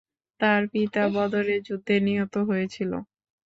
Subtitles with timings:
[0.39, 2.91] তার পিতা বদরের যুদ্ধে নিহত হয়েছিল।